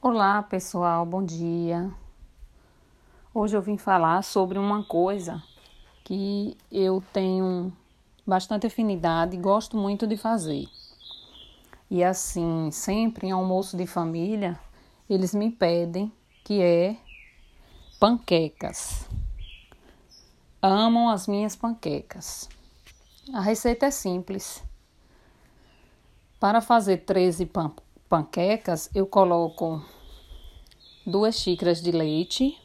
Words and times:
Olá 0.00 0.40
pessoal, 0.44 1.04
bom 1.04 1.24
dia. 1.24 1.92
Hoje 3.34 3.56
eu 3.56 3.60
vim 3.60 3.76
falar 3.76 4.22
sobre 4.22 4.56
uma 4.56 4.84
coisa 4.84 5.42
que 6.04 6.56
eu 6.70 7.02
tenho 7.12 7.72
bastante 8.24 8.64
afinidade 8.64 9.34
e 9.34 9.40
gosto 9.40 9.76
muito 9.76 10.06
de 10.06 10.16
fazer. 10.16 10.68
E 11.90 12.04
assim, 12.04 12.70
sempre 12.70 13.26
em 13.26 13.32
almoço 13.32 13.76
de 13.76 13.88
família, 13.88 14.56
eles 15.10 15.34
me 15.34 15.50
pedem 15.50 16.12
que 16.44 16.62
é 16.62 16.96
panquecas. 17.98 19.04
Amam 20.62 21.08
as 21.08 21.26
minhas 21.26 21.56
panquecas. 21.56 22.48
A 23.34 23.40
receita 23.40 23.86
é 23.86 23.90
simples. 23.90 24.62
Para 26.38 26.60
fazer 26.60 26.98
13 26.98 27.46
pan 27.46 27.72
panquecas, 28.08 28.88
eu 28.94 29.06
coloco 29.06 29.84
duas 31.06 31.38
xícaras 31.38 31.82
de 31.82 31.92
leite, 31.92 32.58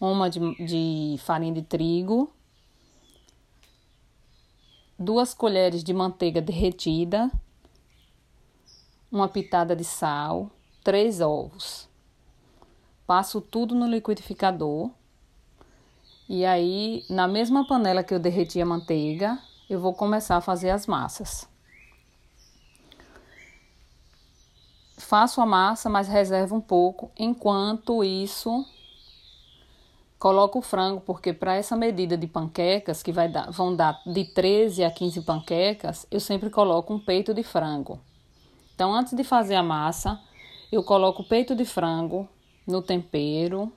uma 0.00 0.30
de, 0.30 0.38
de 0.64 1.16
farinha 1.18 1.52
de 1.52 1.62
trigo, 1.62 2.32
duas 4.98 5.34
colheres 5.34 5.82
de 5.82 5.92
manteiga 5.92 6.40
derretida, 6.40 7.30
uma 9.10 9.28
pitada 9.28 9.74
de 9.74 9.84
sal, 9.84 10.50
três 10.84 11.20
ovos. 11.20 11.88
Passo 13.06 13.40
tudo 13.40 13.74
no 13.74 13.86
liquidificador. 13.86 14.90
E 16.28 16.44
aí, 16.44 17.04
na 17.08 17.26
mesma 17.26 17.66
panela 17.66 18.04
que 18.04 18.12
eu 18.12 18.18
derreti 18.18 18.60
a 18.60 18.66
manteiga, 18.66 19.38
eu 19.68 19.80
vou 19.80 19.94
começar 19.94 20.36
a 20.36 20.42
fazer 20.42 20.70
as 20.70 20.86
massas. 20.86 21.48
Faço 25.08 25.40
a 25.40 25.46
massa, 25.46 25.88
mas 25.88 26.06
reservo 26.06 26.54
um 26.54 26.60
pouco. 26.60 27.10
Enquanto 27.18 28.04
isso, 28.04 28.62
coloco 30.18 30.58
o 30.58 30.62
frango, 30.62 31.00
porque 31.00 31.32
para 31.32 31.54
essa 31.54 31.74
medida 31.74 32.14
de 32.14 32.26
panquecas, 32.26 33.02
que 33.02 33.10
vai 33.10 33.26
dar, 33.26 33.50
vão 33.50 33.74
dar 33.74 34.02
de 34.04 34.26
13 34.26 34.84
a 34.84 34.90
15 34.90 35.22
panquecas, 35.22 36.06
eu 36.10 36.20
sempre 36.20 36.50
coloco 36.50 36.92
um 36.92 36.98
peito 36.98 37.32
de 37.32 37.42
frango. 37.42 37.98
Então, 38.74 38.94
antes 38.94 39.14
de 39.14 39.24
fazer 39.24 39.54
a 39.54 39.62
massa, 39.62 40.20
eu 40.70 40.84
coloco 40.84 41.22
o 41.22 41.26
peito 41.26 41.54
de 41.56 41.64
frango 41.64 42.28
no 42.66 42.82
tempero, 42.82 43.72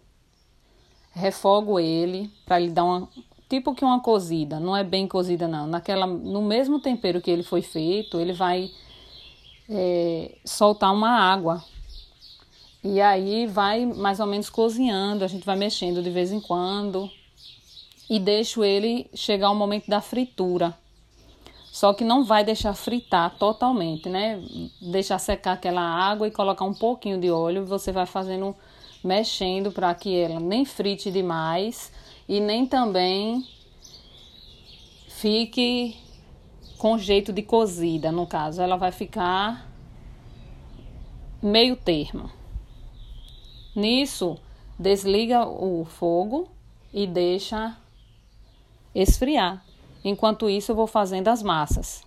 refogo 1.13 1.79
ele 1.79 2.29
para 2.45 2.59
ele 2.59 2.71
dar 2.71 2.83
uma 2.83 3.07
tipo 3.47 3.73
que 3.73 3.85
uma 3.85 4.01
cozida, 4.01 4.59
não 4.59 4.75
é 4.75 4.83
bem 4.83 5.07
cozida 5.07 5.47
não. 5.47 5.65
Naquela 5.65 6.05
no 6.05 6.41
mesmo 6.41 6.81
tempero 6.81 7.21
que 7.21 7.31
ele 7.31 7.43
foi 7.43 7.61
feito, 7.61 8.19
ele 8.19 8.33
vai 8.33 8.69
é, 9.71 10.35
soltar 10.43 10.93
uma 10.93 11.09
água. 11.09 11.63
E 12.83 12.99
aí 12.99 13.47
vai 13.47 13.85
mais 13.85 14.19
ou 14.19 14.27
menos 14.27 14.49
cozinhando, 14.49 15.23
a 15.23 15.27
gente 15.27 15.45
vai 15.45 15.55
mexendo 15.55 16.03
de 16.03 16.09
vez 16.09 16.31
em 16.31 16.41
quando. 16.41 17.09
E 18.09 18.19
deixo 18.19 18.63
ele 18.63 19.09
chegar 19.13 19.47
ao 19.47 19.55
momento 19.55 19.89
da 19.89 20.01
fritura. 20.01 20.77
Só 21.71 21.93
que 21.93 22.03
não 22.03 22.25
vai 22.25 22.43
deixar 22.43 22.73
fritar 22.73 23.37
totalmente, 23.37 24.09
né? 24.09 24.43
Deixar 24.81 25.17
secar 25.19 25.53
aquela 25.53 25.81
água 25.81 26.27
e 26.27 26.31
colocar 26.31 26.65
um 26.65 26.73
pouquinho 26.73 27.17
de 27.17 27.31
óleo. 27.31 27.65
Você 27.65 27.93
vai 27.93 28.05
fazendo, 28.05 28.53
mexendo 29.01 29.71
para 29.71 29.95
que 29.95 30.13
ela 30.13 30.39
nem 30.41 30.65
frite 30.65 31.09
demais 31.09 31.93
e 32.27 32.41
nem 32.41 32.65
também 32.65 33.47
fique 35.07 35.95
com 36.81 36.97
jeito 36.97 37.31
de 37.31 37.43
cozida, 37.43 38.11
no 38.11 38.25
caso, 38.25 38.59
ela 38.59 38.75
vai 38.75 38.91
ficar 38.91 39.69
meio 41.39 41.75
termo. 41.75 42.27
Nisso, 43.75 44.39
desliga 44.79 45.45
o 45.45 45.85
fogo 45.85 46.49
e 46.91 47.05
deixa 47.05 47.77
esfriar. 48.95 49.63
Enquanto 50.03 50.49
isso, 50.49 50.71
eu 50.71 50.75
vou 50.75 50.87
fazendo 50.87 51.27
as 51.27 51.43
massas. 51.43 52.03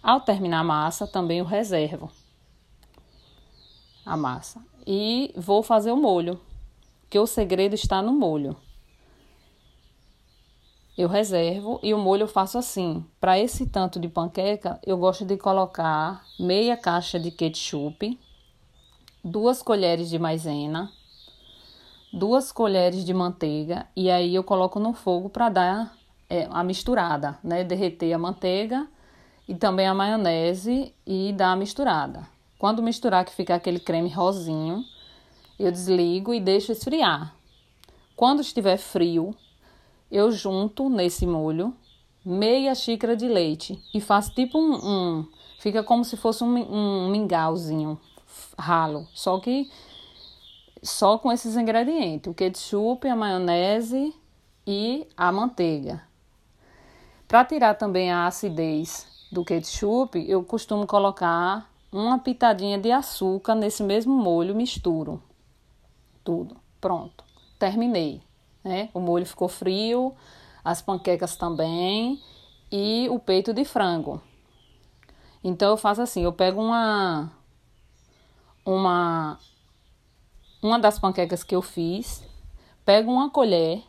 Ao 0.00 0.20
terminar 0.20 0.60
a 0.60 0.64
massa, 0.64 1.04
também 1.04 1.40
eu 1.40 1.44
reservo 1.44 2.08
a 4.06 4.16
massa. 4.16 4.62
E 4.86 5.34
vou 5.36 5.60
fazer 5.60 5.90
o 5.90 5.96
molho, 5.96 6.40
que 7.10 7.18
o 7.18 7.26
segredo 7.26 7.74
está 7.74 8.00
no 8.00 8.12
molho 8.12 8.56
eu 10.98 11.06
reservo 11.06 11.78
e 11.80 11.94
o 11.94 11.98
molho 11.98 12.24
eu 12.24 12.28
faço 12.28 12.58
assim. 12.58 13.06
Para 13.20 13.38
esse 13.38 13.66
tanto 13.66 14.00
de 14.00 14.08
panqueca, 14.08 14.80
eu 14.84 14.98
gosto 14.98 15.24
de 15.24 15.36
colocar 15.36 16.24
meia 16.40 16.76
caixa 16.76 17.20
de 17.20 17.30
ketchup, 17.30 18.18
duas 19.22 19.62
colheres 19.62 20.10
de 20.10 20.18
maisena, 20.18 20.90
duas 22.12 22.50
colheres 22.50 23.04
de 23.04 23.14
manteiga 23.14 23.86
e 23.94 24.10
aí 24.10 24.34
eu 24.34 24.42
coloco 24.42 24.80
no 24.80 24.92
fogo 24.92 25.30
para 25.30 25.48
dar 25.48 25.96
é, 26.28 26.48
a 26.50 26.64
misturada, 26.64 27.38
né? 27.44 27.62
Derreter 27.62 28.12
a 28.12 28.18
manteiga 28.18 28.88
e 29.46 29.54
também 29.54 29.86
a 29.86 29.94
maionese 29.94 30.92
e 31.06 31.32
dar 31.32 31.52
a 31.52 31.56
misturada. 31.56 32.26
Quando 32.58 32.82
misturar 32.82 33.24
que 33.24 33.32
fica 33.32 33.54
aquele 33.54 33.78
creme 33.78 34.08
rosinho, 34.08 34.84
eu 35.60 35.70
desligo 35.70 36.34
e 36.34 36.40
deixo 36.40 36.72
esfriar. 36.72 37.36
Quando 38.16 38.40
estiver 38.40 38.78
frio, 38.78 39.32
eu 40.10 40.30
junto 40.30 40.88
nesse 40.88 41.26
molho 41.26 41.74
meia 42.24 42.74
xícara 42.74 43.16
de 43.16 43.26
leite 43.26 43.82
e 43.94 44.00
faço 44.00 44.34
tipo 44.34 44.58
um, 44.58 44.74
um 44.74 45.28
fica 45.58 45.82
como 45.82 46.04
se 46.04 46.16
fosse 46.16 46.44
um, 46.44 46.56
um 46.56 47.08
mingauzinho 47.10 47.98
ralo, 48.58 49.06
só 49.14 49.38
que 49.38 49.70
só 50.82 51.18
com 51.18 51.32
esses 51.32 51.56
ingredientes, 51.56 52.30
o 52.30 52.34
ketchup, 52.34 53.08
a 53.08 53.16
maionese 53.16 54.14
e 54.66 55.06
a 55.16 55.32
manteiga. 55.32 56.02
Para 57.26 57.44
tirar 57.44 57.74
também 57.74 58.12
a 58.12 58.26
acidez 58.26 59.06
do 59.32 59.44
ketchup, 59.44 60.24
eu 60.28 60.42
costumo 60.44 60.86
colocar 60.86 61.70
uma 61.90 62.18
pitadinha 62.18 62.78
de 62.78 62.92
açúcar 62.92 63.54
nesse 63.54 63.82
mesmo 63.82 64.14
molho, 64.14 64.54
misturo 64.54 65.22
tudo. 66.28 66.58
Pronto, 66.78 67.24
terminei 67.58 68.20
né? 68.64 68.88
O 68.92 69.00
molho 69.00 69.26
ficou 69.26 69.48
frio, 69.48 70.14
as 70.64 70.82
panquecas 70.82 71.36
também 71.36 72.22
e 72.70 73.08
o 73.10 73.18
peito 73.18 73.52
de 73.52 73.64
frango. 73.64 74.20
Então 75.42 75.70
eu 75.70 75.76
faço 75.76 76.02
assim, 76.02 76.24
eu 76.24 76.32
pego 76.32 76.60
uma 76.60 77.30
uma 78.64 79.38
uma 80.60 80.78
das 80.78 80.98
panquecas 80.98 81.44
que 81.44 81.54
eu 81.54 81.62
fiz, 81.62 82.22
pego 82.84 83.10
uma 83.10 83.30
colher 83.30 83.82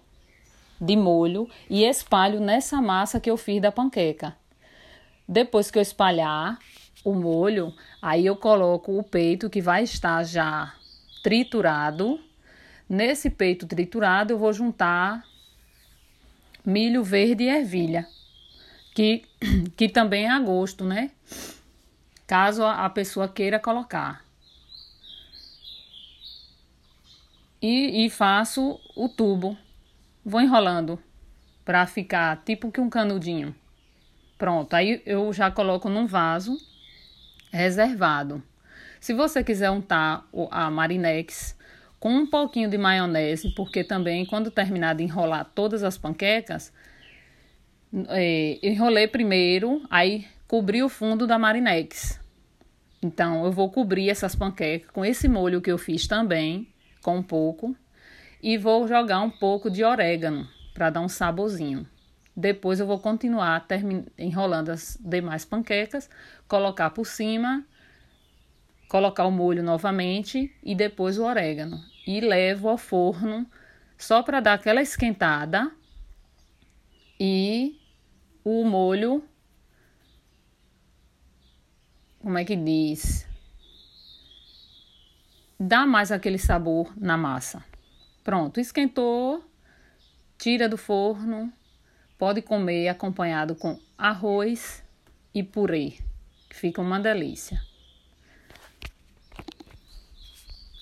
de 0.80 0.96
molho 0.96 1.50
e 1.70 1.84
espalho 1.84 2.40
nessa 2.40 2.82
massa 2.82 3.20
que 3.20 3.30
eu 3.30 3.38
fiz 3.38 3.62
da 3.62 3.72
panqueca. 3.72 4.38
Depois 5.28 5.70
que 5.70 5.78
eu 5.78 5.82
espalhar 5.82 6.58
o 7.04 7.14
molho, 7.14 7.74
aí 8.02 8.26
eu 8.26 8.36
coloco 8.36 8.98
o 8.98 9.04
peito 9.04 9.50
que 9.50 9.62
vai 9.62 9.84
estar 9.84 10.24
já 10.24 10.74
triturado 11.24 12.20
Nesse 12.90 13.30
peito 13.30 13.68
triturado, 13.68 14.34
eu 14.34 14.40
vou 14.40 14.52
juntar 14.52 15.24
milho 16.66 17.04
verde 17.04 17.44
e 17.44 17.48
ervilha, 17.48 18.08
que, 18.96 19.24
que 19.78 19.88
também 19.88 20.26
é 20.26 20.32
a 20.32 20.40
gosto, 20.40 20.84
né? 20.84 21.12
Caso 22.26 22.66
a 22.66 22.90
pessoa 22.90 23.28
queira 23.28 23.60
colocar. 23.60 24.26
E, 27.62 28.06
e 28.06 28.10
faço 28.10 28.80
o 28.96 29.08
tubo. 29.08 29.56
Vou 30.26 30.42
enrolando 30.42 31.02
para 31.64 31.86
ficar 31.86 32.44
tipo 32.44 32.72
que 32.72 32.82
um 32.82 32.90
canudinho. 32.90 33.56
Pronto, 34.38 34.74
aí 34.74 35.04
eu 35.06 35.32
já 35.32 35.52
coloco 35.52 35.90
num 35.90 36.08
vaso 36.08 36.58
reservado. 37.52 38.42
Se 39.00 39.14
você 39.14 39.44
quiser 39.44 39.70
untar 39.70 40.26
a 40.50 40.72
Marinex 40.72 41.56
com 42.00 42.10
um 42.10 42.26
pouquinho 42.26 42.70
de 42.70 42.78
maionese, 42.78 43.50
porque 43.56 43.84
também 43.84 44.26
quando 44.26 44.50
terminar 44.50 44.96
de 44.96 45.04
enrolar 45.04 45.52
todas 45.54 45.84
as 45.84 45.98
panquecas, 45.98 46.72
é, 48.08 48.58
enrolei 48.64 49.08
primeiro, 49.08 49.82
aí 49.90 50.26
cobri 50.48 50.82
o 50.82 50.90
fundo 50.90 51.28
da 51.28 51.38
Marinex. 51.38 52.20
Então, 53.02 53.46
eu 53.46 53.52
vou 53.52 53.70
cobrir 53.70 54.10
essas 54.10 54.36
panquecas 54.36 54.90
com 54.92 55.04
esse 55.06 55.28
molho 55.28 55.62
que 55.62 55.72
eu 55.72 55.78
fiz 55.78 56.08
também, 56.08 56.68
com 57.02 57.18
um 57.18 57.24
pouco, 57.24 57.76
e 58.42 58.58
vou 58.58 58.88
jogar 58.88 59.22
um 59.22 59.30
pouco 59.30 59.70
de 59.70 59.84
orégano 59.84 60.48
para 60.74 60.90
dar 60.90 61.02
um 61.02 61.10
saborzinho. 61.10 61.86
Depois 62.36 62.80
eu 62.80 62.88
vou 62.88 63.00
continuar 63.00 63.66
enrolando 64.18 64.70
as 64.70 64.98
demais 65.02 65.44
panquecas, 65.44 66.10
colocar 66.48 66.90
por 66.92 67.06
cima 67.06 67.66
colocar 68.90 69.26
o 69.26 69.32
molho 69.32 69.62
novamente 69.62 70.52
e 70.64 70.74
depois 70.74 71.20
o 71.20 71.24
orégano. 71.24 71.80
E 72.06 72.20
levo 72.22 72.70
ao 72.70 72.78
forno 72.78 73.50
só 73.98 74.24
para 74.24 74.40
dar 74.40 74.54
aquela 74.54 74.82
esquentada 74.82 75.72
e 77.20 77.80
o 78.44 78.64
molho. 78.64 79.24
Como 82.20 82.38
é 82.38 82.44
que 82.44 82.56
diz? 82.56 83.30
dá 85.60 85.86
mais 85.86 86.12
aquele 86.12 86.38
sabor 86.38 86.94
na 86.96 87.18
massa. 87.18 87.64
Pronto, 88.24 88.60
esquentou, 88.60 89.44
tira 90.38 90.70
do 90.70 90.78
forno, 90.78 91.52
pode 92.18 92.42
comer 92.42 92.88
acompanhado 92.88 93.56
com 93.56 93.78
arroz 93.98 94.84
e 95.34 95.44
purê, 95.44 95.96
que 96.50 96.56
fica 96.56 96.82
uma 96.82 97.00
delícia. 97.00 97.62